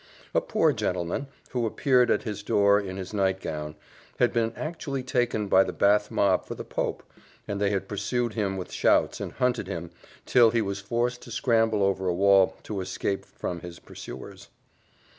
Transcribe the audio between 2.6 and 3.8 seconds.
in his nightgown,